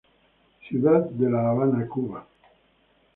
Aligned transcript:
Ciudad 0.67 1.07
de 1.11 1.29
la 1.29 1.47
Habana.Cuba. 1.51 2.25